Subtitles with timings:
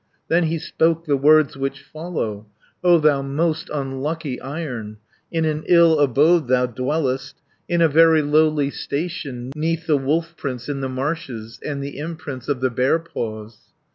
[0.29, 2.47] Then he spoke the words which follow:
[2.83, 4.97] "'O thou most unlucky Iron,
[5.29, 7.35] 130 In an ill abode thou dwellest,
[7.69, 12.47] In a very lowly station, 'Neath the wolf prints in the marshes, And the imprints
[12.49, 13.59] of the bear paws.'